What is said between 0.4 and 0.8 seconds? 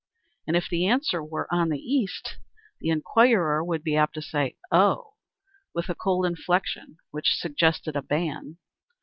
And if